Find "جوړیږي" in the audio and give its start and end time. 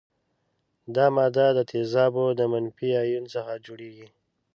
3.65-4.07